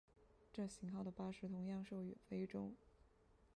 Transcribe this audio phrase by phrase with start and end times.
[0.51, 2.73] 这型号的巴士同样售予非洲。